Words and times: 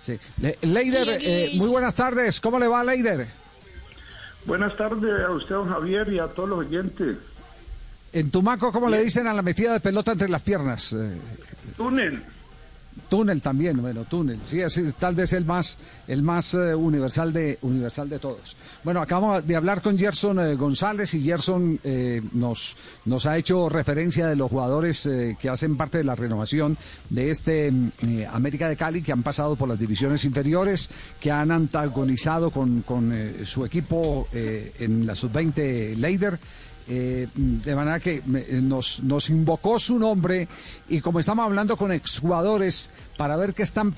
Sí. 0.00 0.18
Leider, 0.62 1.18
eh, 1.20 1.50
muy 1.56 1.68
buenas 1.68 1.94
tardes. 1.94 2.40
¿Cómo 2.40 2.58
le 2.58 2.66
va, 2.68 2.82
Leider? 2.82 3.26
Buenas 4.46 4.76
tardes 4.76 5.20
a 5.20 5.30
usted, 5.30 5.54
don 5.54 5.68
Javier, 5.68 6.12
y 6.12 6.18
a 6.18 6.28
todos 6.28 6.48
los 6.48 6.58
oyentes. 6.60 7.16
En 8.12 8.30
Tumaco, 8.30 8.72
¿cómo 8.72 8.88
le 8.88 9.04
dicen 9.04 9.26
a 9.26 9.34
la 9.34 9.42
metida 9.42 9.74
de 9.74 9.80
pelota 9.80 10.12
entre 10.12 10.28
las 10.28 10.42
piernas? 10.42 10.92
Eh, 10.94 11.16
Túnel. 11.76 12.22
Túnel 13.08 13.40
también, 13.42 13.80
bueno, 13.80 14.04
túnel. 14.04 14.38
Sí, 14.44 14.60
es 14.60 14.80
tal 14.98 15.14
vez 15.14 15.32
el 15.32 15.44
más, 15.44 15.78
el 16.06 16.22
más 16.22 16.54
eh, 16.54 16.74
universal 16.74 17.32
de 17.32 17.58
universal 17.62 18.08
de 18.08 18.18
todos. 18.18 18.56
Bueno, 18.84 19.00
acabamos 19.00 19.46
de 19.46 19.56
hablar 19.56 19.82
con 19.82 19.98
Gerson 19.98 20.38
eh, 20.38 20.54
González 20.54 21.12
y 21.14 21.22
Gerson 21.22 21.78
eh, 21.82 22.22
nos 22.32 22.76
nos 23.04 23.26
ha 23.26 23.36
hecho 23.36 23.68
referencia 23.68 24.26
de 24.26 24.36
los 24.36 24.50
jugadores 24.50 25.08
que 25.40 25.48
hacen 25.48 25.76
parte 25.76 25.98
de 25.98 26.04
la 26.04 26.14
renovación 26.14 26.76
de 27.08 27.30
este 27.30 27.72
América 28.32 28.68
de 28.68 28.76
Cali, 28.76 29.02
que 29.02 29.12
han 29.12 29.22
pasado 29.22 29.56
por 29.56 29.68
las 29.68 29.78
divisiones 29.78 30.24
inferiores, 30.24 30.88
que 31.18 31.30
han 31.30 31.50
antagonizado 31.50 32.50
con, 32.50 32.82
con 32.82 33.12
su 33.44 33.64
equipo 33.64 34.28
en 34.32 35.06
la 35.06 35.16
sub-20 35.16 35.96
Leider 35.96 36.38
eh, 36.88 37.28
de 37.34 37.74
manera 37.76 38.00
que 38.00 38.16
eh, 38.16 38.60
nos, 38.62 39.02
nos 39.02 39.30
invocó 39.30 39.78
su 39.78 39.98
nombre 39.98 40.48
y 40.88 41.00
como 41.00 41.20
estamos 41.20 41.44
hablando 41.44 41.76
con 41.76 41.92
exjugadores 41.92 42.90
para 43.16 43.36
ver 43.36 43.54
qué 43.54 43.62
están 43.62 43.92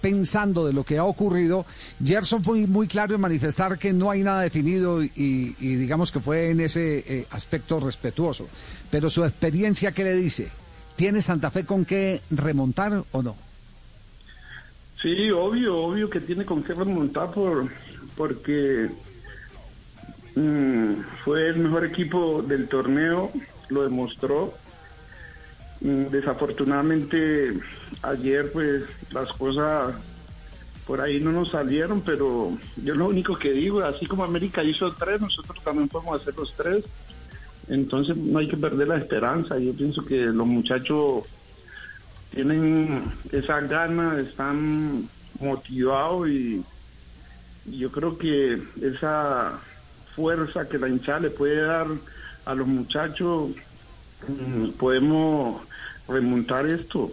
pensando 0.00 0.66
de 0.66 0.72
lo 0.72 0.84
que 0.84 0.98
ha 0.98 1.04
ocurrido, 1.04 1.66
Gerson 2.02 2.44
fue 2.44 2.66
muy 2.66 2.86
claro 2.86 3.14
en 3.14 3.20
manifestar 3.20 3.78
que 3.78 3.92
no 3.92 4.10
hay 4.10 4.22
nada 4.22 4.42
definido 4.42 5.02
y, 5.02 5.54
digamos 5.58 6.12
que 6.12 6.20
fue 6.20 6.50
en 6.50 6.60
ese 6.60 6.98
eh, 6.98 7.26
aspecto 7.32 7.80
respetuoso. 7.80 8.48
Pero 8.90 9.10
su 9.10 9.24
experiencia, 9.24 9.92
¿qué 9.92 10.04
le 10.04 10.14
dice? 10.14 10.48
¿Tiene 10.96 11.22
Santa 11.22 11.50
Fe 11.50 11.66
con 11.66 11.84
qué 11.84 12.20
remontar 12.30 13.04
o 13.10 13.22
no? 13.22 13.36
Sí, 15.02 15.30
obvio, 15.32 15.78
obvio 15.78 16.08
que 16.08 16.20
tiene 16.20 16.44
con 16.44 16.62
qué 16.62 16.74
remontar 16.74 17.32
por, 17.32 17.68
porque 18.16 18.88
Mm, 20.34 20.94
fue 21.24 21.48
el 21.48 21.56
mejor 21.56 21.84
equipo 21.84 22.42
del 22.42 22.68
torneo, 22.68 23.30
lo 23.68 23.82
demostró. 23.82 24.54
Mm, 25.80 26.06
desafortunadamente 26.06 27.54
ayer 28.02 28.50
pues 28.52 28.84
las 29.10 29.32
cosas 29.32 29.94
por 30.86 31.00
ahí 31.00 31.20
no 31.20 31.32
nos 31.32 31.50
salieron, 31.50 32.00
pero 32.00 32.56
yo 32.82 32.94
lo 32.94 33.08
único 33.08 33.36
que 33.36 33.52
digo, 33.52 33.82
así 33.82 34.06
como 34.06 34.24
América 34.24 34.64
hizo 34.64 34.92
tres, 34.92 35.20
nosotros 35.20 35.62
también 35.62 35.88
podemos 35.88 36.20
hacer 36.20 36.34
los 36.36 36.52
tres. 36.54 36.84
Entonces 37.68 38.16
no 38.16 38.38
hay 38.38 38.48
que 38.48 38.56
perder 38.56 38.88
la 38.88 38.96
esperanza. 38.96 39.58
Yo 39.58 39.72
pienso 39.72 40.04
que 40.04 40.22
los 40.26 40.46
muchachos 40.46 41.24
tienen 42.34 43.12
esa 43.30 43.60
gana, 43.60 44.18
están 44.18 45.08
motivados 45.40 46.28
y 46.28 46.64
yo 47.66 47.92
creo 47.92 48.18
que 48.18 48.60
esa 48.80 49.60
fuerza 50.14 50.68
que 50.68 50.78
la 50.78 50.88
hinchada 50.88 51.20
le 51.20 51.30
puede 51.30 51.62
dar 51.62 51.86
a 52.44 52.54
los 52.54 52.66
muchachos, 52.66 53.50
mm, 54.28 54.70
podemos 54.72 55.62
remontar 56.08 56.66
esto. 56.66 57.12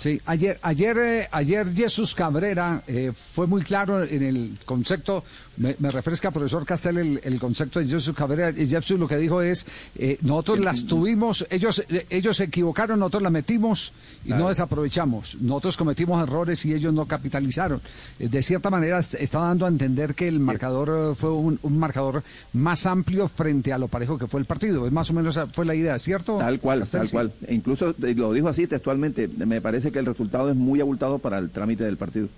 Sí, 0.00 0.18
ayer, 0.24 0.58
ayer, 0.62 0.96
eh, 0.96 1.28
ayer 1.30 1.74
Jesús 1.74 2.14
Cabrera 2.14 2.82
eh, 2.86 3.12
fue 3.34 3.46
muy 3.46 3.60
claro 3.60 4.02
en 4.02 4.22
el 4.22 4.56
concepto, 4.64 5.22
me, 5.58 5.74
refresca 5.90 6.30
profesor 6.30 6.64
Castel 6.64 7.20
el, 7.22 7.38
concepto 7.38 7.80
de 7.80 7.86
Jesús 7.86 8.14
Cabrera, 8.16 8.48
y 8.48 8.66
Jesús 8.66 8.98
lo 8.98 9.06
que 9.06 9.18
dijo 9.18 9.42
es, 9.42 9.66
eh, 9.96 10.16
nosotros 10.22 10.60
las 10.60 10.86
tuvimos, 10.86 11.46
ellos, 11.50 11.84
ellos 12.08 12.38
se 12.38 12.44
equivocaron, 12.44 12.98
nosotros 12.98 13.24
las 13.24 13.32
metimos 13.32 13.92
y 14.24 14.30
no 14.30 14.48
desaprovechamos, 14.48 15.36
nosotros 15.38 15.76
cometimos 15.76 16.26
errores 16.26 16.64
y 16.64 16.72
ellos 16.72 16.94
no 16.94 17.04
capitalizaron. 17.04 17.82
de 18.18 18.42
cierta 18.42 18.70
manera 18.70 19.00
estaba 19.00 19.48
dando 19.48 19.66
a 19.66 19.68
entender 19.68 20.14
que 20.14 20.28
el 20.28 20.40
marcador 20.40 21.14
fue 21.14 21.30
un, 21.30 21.58
marcador 21.62 22.22
más 22.54 22.86
amplio 22.86 23.28
frente 23.28 23.74
a 23.74 23.76
lo 23.76 23.88
parejo 23.88 24.16
que 24.16 24.26
fue 24.26 24.40
el 24.40 24.46
partido, 24.46 24.86
es 24.86 24.92
más 24.92 25.10
o 25.10 25.12
menos 25.12 25.38
fue 25.52 25.66
la 25.66 25.74
idea, 25.74 25.98
¿cierto? 25.98 26.38
Tal 26.38 26.58
cual, 26.58 26.88
tal 26.88 27.10
cual, 27.10 27.32
e 27.46 27.54
incluso 27.54 27.94
lo 27.98 28.32
dijo 28.32 28.48
así 28.48 28.66
textualmente, 28.66 29.28
me 29.28 29.60
parece 29.60 29.89
que 29.90 29.98
el 29.98 30.06
resultado 30.06 30.50
es 30.50 30.56
muy 30.56 30.80
abultado 30.80 31.18
para 31.18 31.38
el 31.38 31.50
trámite 31.50 31.84
del 31.84 31.96
partido. 31.96 32.28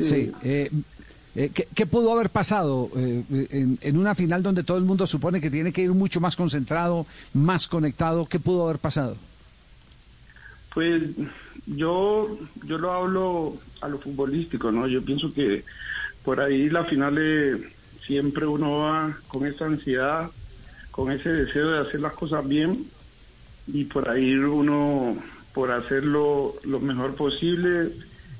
Sí. 0.00 0.32
Eh, 0.42 0.70
eh, 1.34 1.50
¿qué, 1.50 1.86
pudo 1.86 2.12
haber 2.12 2.30
pasado 2.30 2.90
eh, 2.96 3.22
en, 3.80 3.96
una 3.98 4.14
final 4.14 4.42
donde 4.42 4.64
todo 4.64 4.78
el 4.78 4.84
mundo 4.84 5.06
supone 5.06 5.40
que 5.40 5.50
tiene 5.50 5.72
que 5.72 5.82
ir 5.82 5.90
mucho 5.90 6.20
más 6.20 6.36
concentrado, 6.36 7.06
más 7.34 7.66
conectado? 7.66 8.26
¿Qué 8.26 8.38
pudo 8.38 8.64
haber 8.64 8.78
pasado? 8.78 9.16
Pues 10.72 11.02
yo, 11.66 12.38
yo 12.64 12.78
lo 12.78 12.92
hablo 12.92 13.56
a 13.80 13.88
lo 13.88 13.98
futbolístico, 13.98 14.72
¿no? 14.72 14.86
Yo 14.86 15.02
pienso 15.02 15.32
que 15.32 15.64
por 16.24 16.40
ahí 16.40 16.68
la 16.70 16.84
final 16.84 17.66
siempre 18.06 18.46
uno 18.46 18.78
va 18.78 19.18
con 19.28 19.46
esa 19.46 19.66
ansiedad, 19.66 20.30
con 20.90 21.10
ese 21.10 21.30
deseo 21.30 21.70
de 21.70 21.80
hacer 21.80 22.00
las 22.00 22.12
cosas 22.12 22.46
bien 22.46 22.86
y 23.66 23.84
por 23.84 24.08
ahí 24.08 24.34
uno 24.34 25.16
por 25.56 25.72
hacerlo 25.72 26.54
lo 26.64 26.80
mejor 26.80 27.14
posible, 27.14 27.90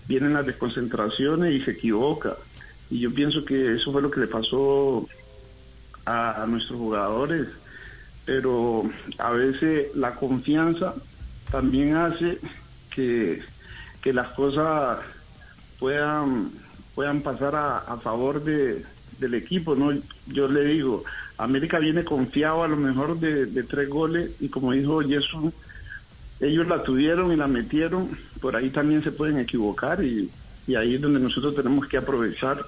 vienen 0.07 0.35
las 0.35 0.45
desconcentraciones 0.45 1.55
y 1.55 1.63
se 1.63 1.71
equivoca. 1.71 2.37
Y 2.91 3.01
yo 3.01 3.11
pienso 3.11 3.43
que 3.43 3.75
eso 3.75 3.91
fue 3.91 4.03
lo 4.03 4.11
que 4.11 4.21
le 4.21 4.27
pasó 4.27 5.09
a, 6.05 6.45
nuestros 6.47 6.79
jugadores. 6.79 7.47
Pero 8.27 8.83
a 9.17 9.31
veces 9.31 9.97
la 9.97 10.15
confianza 10.17 10.95
también 11.51 11.97
hace 11.97 12.39
que, 12.91 13.43
las 14.05 14.29
cosas 14.33 14.99
puedan, 15.79 16.51
puedan 16.95 17.23
pasar 17.23 17.57
a, 17.57 17.97
favor 17.97 18.45
de, 18.45 18.85
del 19.19 19.33
equipo. 19.33 19.75
¿no? 19.75 19.99
Yo 20.27 20.49
le 20.49 20.65
digo, 20.65 21.03
América 21.39 21.79
viene 21.79 22.05
confiado 22.05 22.63
a 22.63 22.69
lo 22.69 22.77
mejor 22.77 23.19
de, 23.19 23.47
de 23.47 23.63
tres 23.63 23.89
goles 23.89 24.33
y 24.39 24.51
como 24.51 24.73
dijo 24.73 25.01
Jesús, 25.01 25.55
ellos 26.41 26.67
la 26.67 26.83
tuvieron 26.83 27.33
y 27.33 27.37
la 27.37 27.47
metieron, 27.47 28.11
por 28.41 28.57
ahí 28.57 28.71
también 28.71 29.03
se 29.03 29.13
pueden 29.13 29.39
equivocar 29.39 30.03
y, 30.05 30.31
ahí 30.77 30.97
es 30.97 31.01
donde 31.01 31.21
nosotros 31.21 31.55
tenemos 31.55 31.87
que 31.87 31.97
aprovechar. 31.97 32.59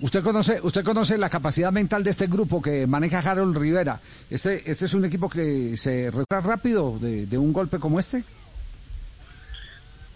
Usted 0.00 0.22
conoce, 0.22 0.60
usted 0.62 0.82
conoce 0.82 1.18
la 1.18 1.28
capacidad 1.28 1.70
mental 1.70 2.02
de 2.02 2.10
este 2.10 2.26
grupo 2.26 2.62
que 2.62 2.86
maneja 2.86 3.18
Harold 3.18 3.56
Rivera. 3.56 4.00
¿Este, 4.30 4.68
este 4.70 4.86
es 4.86 4.94
un 4.94 5.04
equipo 5.04 5.28
que 5.28 5.76
se 5.76 6.10
recupera 6.10 6.40
rápido 6.40 6.98
de, 6.98 7.38
un 7.38 7.52
golpe 7.52 7.78
como 7.78 8.00
este? 8.00 8.24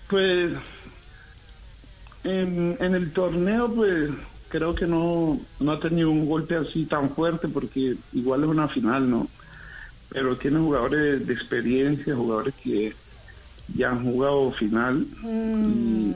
Pues 0.09 0.53
en, 2.25 2.77
en, 2.81 2.95
el 2.95 3.13
torneo, 3.13 3.73
pues 3.73 4.11
creo 4.49 4.75
que 4.75 4.87
no, 4.87 5.39
no 5.61 5.73
ha 5.73 5.81
tenido 5.81 6.11
un 6.11 6.27
golpe 6.27 6.57
así 6.57 6.87
tan 6.87 7.11
fuerte 7.11 7.49
porque 7.49 7.97
igual 8.15 8.43
es 8.45 8.49
una 8.49 8.69
final, 8.69 9.11
¿no? 9.11 9.29
Pero 10.15 10.37
tiene 10.37 10.61
jugadores 10.61 11.27
de 11.27 11.35
experiencia, 11.35 12.15
jugadores 12.15 12.55
que 12.63 12.95
ya 13.75 13.91
han 13.91 14.05
jugado 14.05 14.53
final 14.53 15.07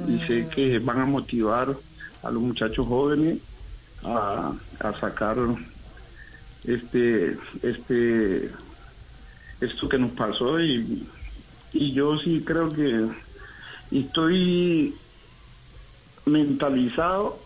y, 0.07 0.21
sé 0.27 0.49
que 0.55 0.79
van 0.79 1.01
a 1.01 1.07
motivar 1.07 1.77
a 2.23 2.31
los 2.31 2.41
muchachos 2.41 2.87
jóvenes 2.87 3.39
a, 4.05 4.53
sacar 5.01 5.37
este 6.65 7.37
este 7.63 8.51
esto 9.61 9.89
que 9.89 9.99
nos 9.99 10.13
pasó 10.13 10.61
y, 10.61 11.09
y 11.73 11.93
yo 11.93 12.17
sí 12.19 12.43
creo 12.45 12.73
que 12.73 13.09
estoy 13.91 14.95
mentalizado 16.25 17.41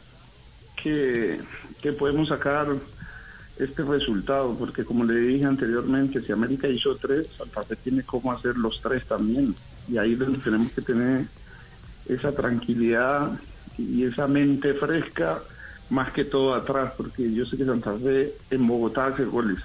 que, 0.82 1.40
que 1.80 1.92
podemos 1.92 2.28
sacar 2.28 2.66
este 3.58 3.82
resultado, 3.82 4.54
porque 4.58 4.84
como 4.84 5.04
le 5.04 5.14
dije 5.18 5.44
anteriormente, 5.44 6.22
si 6.22 6.32
América 6.32 6.68
hizo 6.68 6.96
tres, 6.96 7.26
Santa 7.36 7.62
Fe 7.62 7.76
tiene 7.76 8.02
cómo 8.02 8.32
hacer 8.32 8.56
los 8.56 8.80
tres 8.80 9.06
también. 9.06 9.54
Y 9.88 9.98
ahí 9.98 10.16
tenemos 10.42 10.72
que 10.72 10.82
tener 10.82 11.26
esa 12.06 12.32
tranquilidad 12.32 13.38
y 13.78 14.04
esa 14.04 14.26
mente 14.26 14.74
fresca, 14.74 15.40
más 15.90 16.12
que 16.12 16.24
todo 16.24 16.54
atrás, 16.54 16.92
porque 16.96 17.32
yo 17.32 17.44
sé 17.44 17.56
que 17.56 17.64
Santa 17.64 17.92
Fe 17.98 18.32
en 18.50 18.66
Bogotá 18.66 19.06
hace 19.06 19.24
goles. 19.24 19.58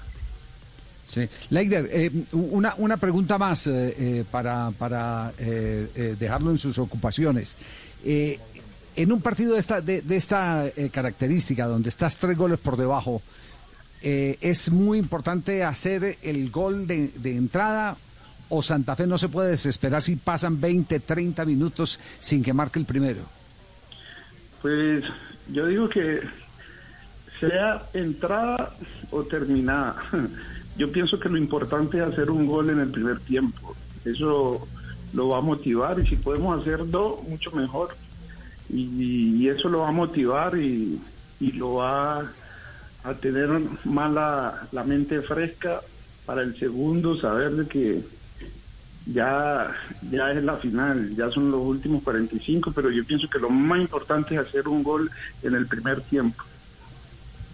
Sí. 1.06 1.27
Leider, 1.51 1.88
eh, 1.89 2.12
una, 2.33 2.73
una 2.77 2.97
pregunta 2.97 3.38
más 3.38 3.67
eh, 3.67 3.95
eh, 3.97 4.25
para, 4.29 4.71
para 4.71 5.31
dejarlo 5.38 6.51
en 6.51 6.57
sus 6.57 6.77
ocupaciones. 6.77 7.56
en 8.03 9.12
un 9.12 9.21
partido 9.21 9.53
de 9.53 9.59
esta, 9.59 9.79
de, 9.79 10.01
de 10.01 10.17
esta 10.17 10.65
característica, 10.91 11.65
donde 11.65 11.89
estás 11.89 12.17
tres 12.17 12.38
goles 12.38 12.59
por 12.59 12.75
debajo, 12.75 13.21
eh, 14.01 14.38
es 14.41 14.71
muy 14.71 14.99
importante 14.99 15.63
hacer 15.63 16.17
el 16.21 16.51
gol 16.51 16.88
de, 16.88 17.11
entrada 17.23 17.97
o 18.49 18.61
Santa 18.61 18.95
Fe 18.95 19.07
no 19.07 19.17
se 19.17 19.29
puede 19.29 19.51
desesperar 19.51 20.01
si 20.01 20.15
pasan 20.15 20.59
20, 20.61 20.99
30 20.99 21.45
minutos 21.45 21.99
sin 22.19 22.44
que 22.44 22.53
marque 22.53 22.79
el 22.79 22.85
primero? 22.85 23.21
Pues 24.61 25.03
yo 25.51 25.65
digo 25.65 25.89
que 25.89 26.21
sea 27.39 27.83
entrada 27.94 28.73
o 29.11 29.23
terminada. 29.23 29.95
Yo 30.77 30.91
pienso 30.91 31.19
que 31.19 31.27
lo 31.27 31.38
importante 31.38 31.97
es 31.97 32.03
hacer 32.03 32.29
un 32.29 32.45
gol 32.45 32.69
en 32.69 32.79
el 32.79 32.91
primer 32.91 33.19
tiempo. 33.21 33.75
Eso 34.05 34.67
lo 35.13 35.29
va 35.29 35.39
a 35.39 35.41
motivar 35.41 36.00
y 36.00 36.07
si 36.07 36.15
podemos 36.15 36.61
hacer 36.61 36.88
dos, 36.89 37.23
mucho 37.27 37.51
mejor. 37.51 37.95
Y, 38.69 39.47
eso 39.47 39.69
lo 39.69 39.79
va 39.79 39.89
a 39.89 39.91
motivar 39.91 40.57
y, 40.57 41.01
lo 41.39 41.75
va 41.75 42.19
a 42.19 42.31
tener 43.21 43.49
más 43.85 44.11
la, 44.11 44.67
la 44.71 44.83
mente 44.83 45.21
fresca 45.21 45.81
para 46.25 46.41
el 46.41 46.57
segundo, 46.59 47.15
saber 47.15 47.51
de 47.51 47.67
que 47.67 48.03
ya, 49.13 49.73
ya 50.11 50.31
es 50.31 50.44
la 50.44 50.57
final, 50.57 51.15
ya 51.15 51.31
son 51.31 51.49
los 51.51 51.61
últimos 51.61 52.03
45, 52.03 52.71
pero 52.75 52.91
yo 52.91 53.05
pienso 53.05 53.29
que 53.29 53.39
lo 53.39 53.49
más 53.49 53.79
importante 53.79 54.35
es 54.35 54.41
hacer 54.41 54.67
un 54.67 54.83
gol 54.83 55.09
en 55.41 55.55
el 55.55 55.67
primer 55.67 56.01
tiempo. 56.01 56.44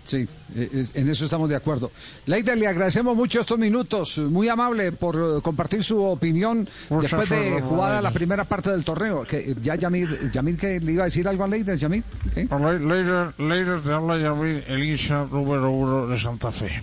Sí, 0.04 0.28
e, 0.56 0.86
en 0.94 1.10
eso 1.10 1.26
estamos 1.26 1.50
de 1.50 1.56
acuerdo. 1.56 1.92
Leida, 2.26 2.56
le 2.56 2.68
agradecemos 2.68 3.16
mucho 3.16 3.40
estos 3.40 3.58
minutos, 3.58 4.18
muy 4.18 4.50
amable 4.50 4.92
por 4.92 5.16
eh, 5.16 5.42
compartir 5.42 5.84
su 5.84 6.04
opinión 6.04 6.68
después 7.02 7.30
de 7.30 7.62
jugada 7.62 8.02
la 8.02 8.12
primera 8.12 8.44
parte 8.44 8.70
del 8.70 8.84
torneo. 8.84 9.24
Que 9.24 9.52
eh, 9.52 9.56
ya 9.62 9.76
Yamil, 9.76 10.32
Yamil 10.32 10.58
que 10.58 10.80
le 10.80 10.92
iba 10.92 11.04
a 11.04 11.06
decir 11.06 11.28
algo 11.28 11.46
a 11.46 11.48
Leida, 11.48 11.76
Yamil. 11.76 12.04
Leida, 12.36 13.34
Leida, 13.38 13.80
te 13.80 13.94
habla 13.94 14.18
Yamil, 14.18 14.64
el 14.68 14.84
hincha 14.84 15.26
número 15.32 15.72
uno 15.72 16.08
de 16.08 16.20
Santa 16.20 16.52
Fe. 16.52 16.82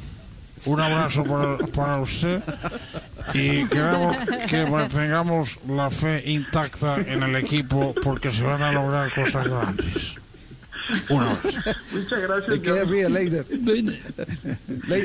Un 0.66 0.81
abrazo 0.81 1.25
para, 1.25 1.56
para 1.69 2.00
usted 2.00 2.43
y 3.32 3.64
queremos 3.66 4.16
que 4.49 4.66
mantengamos 4.66 5.58
la 5.66 5.88
fe 5.88 6.23
intacta 6.26 6.96
en 6.96 7.23
el 7.23 7.37
equipo 7.37 7.94
porque 8.02 8.31
se 8.31 8.44
van 8.44 8.62
a 8.62 8.73
lograr 8.73 9.11
cosas 9.14 9.49
grandes. 9.49 10.19
Una 11.08 11.40
Muchas 11.92 12.20
gracias. 12.20 12.88
ríe, 12.88 13.08
Leider? 13.08 13.46
Bueno, 13.60 13.92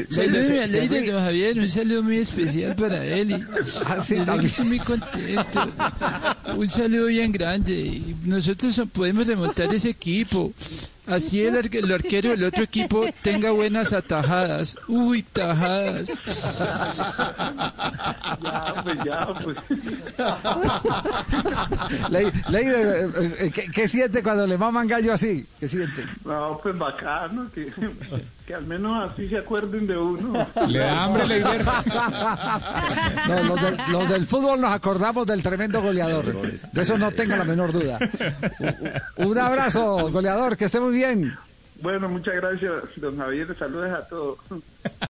saludos 0.09 0.49
a 0.49 0.65
Leider, 0.65 1.11
don 1.11 1.21
Javier, 1.21 1.59
un 1.59 1.69
saludo 1.69 2.03
muy 2.03 2.17
especial 2.17 2.75
para 2.75 3.03
él. 3.03 3.31
Y, 3.31 3.43
ah, 3.85 4.01
sí, 4.01 4.15
que 4.39 4.47
estoy 4.47 4.65
muy 4.65 4.79
contento. 4.79 5.67
Un 6.55 6.69
saludo 6.69 7.07
bien 7.07 7.31
grande. 7.31 7.73
Y 7.73 8.15
nosotros 8.25 8.81
podemos 8.93 9.27
remontar 9.27 9.73
ese 9.73 9.89
equipo. 9.89 10.53
Así 11.07 11.41
el, 11.41 11.55
el, 11.55 11.91
arquero 11.91 12.31
del 12.31 12.43
otro 12.43 12.63
equipo 12.63 13.05
tenga 13.21 13.51
buenas 13.51 13.93
atajadas. 13.93 14.77
Uy, 14.87 15.21
tajadas. 15.23 16.13
Ya, 18.41 18.81
pues 18.83 18.97
ya, 19.05 19.27
pues. 19.43 19.57
¿qué, 23.53 23.67
¿qué, 23.71 23.87
siente 23.87 24.23
cuando 24.23 24.47
le 24.47 24.57
maman 24.57 24.87
gallo 24.87 25.13
así? 25.13 25.45
¿Qué 25.59 25.67
siente? 25.67 26.05
No, 26.23 26.59
pues 26.61 26.77
bacano, 26.77 27.51
que, 27.51 27.71
que 28.45 28.53
al 28.53 28.65
menos 28.65 29.11
así 29.11 29.27
se 29.27 29.37
acuerden 29.39 29.87
de 29.87 29.97
uno. 29.97 30.47
Le 30.67 30.79
da 30.79 31.03
hambre, 31.03 31.25
Leider. 31.27 31.65
no, 33.27 33.43
los, 33.43 33.61
del, 33.61 33.77
los 33.91 34.09
del 34.09 34.25
fútbol 34.27 34.61
nos 34.61 34.71
acordamos 34.71 35.25
del 35.25 35.41
tremendo 35.41 35.81
goleador. 35.81 36.51
De 36.71 36.81
eso 36.81 36.97
no 36.97 37.11
tenga 37.11 37.37
la 37.37 37.43
menor 37.43 37.71
duda. 37.71 37.97
Un 39.17 39.37
abrazo, 39.37 40.11
goleador, 40.11 40.55
que 40.57 40.65
esté 40.65 40.79
muy 40.79 40.93
bien. 40.93 41.35
Bueno, 41.81 42.07
muchas 42.07 42.35
gracias, 42.35 42.71
don 42.97 43.17
Javier. 43.17 43.53
Saludos 43.57 43.91
a 43.91 44.07
todos. 44.07 44.37